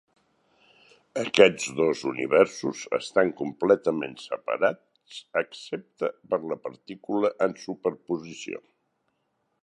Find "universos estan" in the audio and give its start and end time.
2.11-3.29